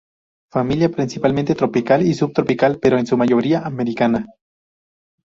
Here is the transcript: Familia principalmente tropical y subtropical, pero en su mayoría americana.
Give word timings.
Familia 0.51 0.89
principalmente 0.89 1.53
tropical 1.53 2.01
y 2.01 2.15
subtropical, 2.15 2.79
pero 2.81 2.97
en 2.97 3.05
su 3.05 3.15
mayoría 3.17 3.61
americana. 3.63 4.25